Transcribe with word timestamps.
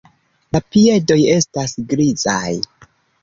La 0.55 0.59
piedoj 0.75 1.17
estas 1.35 1.75
grizaj. 1.91 2.57